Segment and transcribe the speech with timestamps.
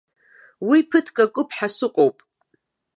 [0.67, 2.17] Уи ԥыҭк акып ҳәа сыҟоуп.